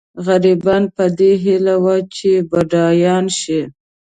[0.25, 3.61] غریبان په دې هیله وي چې بډایان شي.